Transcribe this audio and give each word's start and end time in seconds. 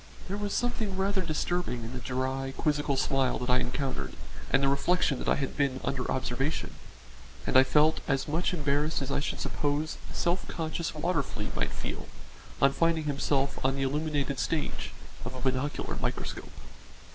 There 0.27 0.35
was 0.35 0.51
something 0.55 0.97
rather 0.97 1.21
disturbing 1.21 1.83
in 1.83 1.93
the 1.93 1.99
dry, 1.99 2.55
quizzical 2.57 2.97
smile 2.97 3.37
that 3.37 3.51
I 3.51 3.59
encountered 3.59 4.13
and 4.49 4.63
the 4.63 4.67
reflection 4.67 5.19
that 5.19 5.29
I 5.29 5.35
had 5.35 5.55
been 5.55 5.79
under 5.83 6.11
observation, 6.11 6.73
and 7.45 7.55
I 7.55 7.63
felt 7.63 7.99
as 8.07 8.27
much 8.27 8.51
embarrassed 8.51 9.03
as 9.03 9.11
I 9.11 9.19
should 9.19 9.39
suppose 9.39 9.99
a 10.09 10.15
self 10.15 10.47
conscious 10.47 10.95
water 10.95 11.21
flea 11.21 11.51
might 11.55 11.69
feel 11.71 12.07
on 12.59 12.73
finding 12.73 13.07
itself 13.09 13.63
on 13.63 13.75
the 13.75 13.83
illuminated 13.83 14.39
stage 14.39 14.89
of 15.23 15.35
a 15.35 15.39
binocular 15.39 15.95
microscope. 16.01 16.49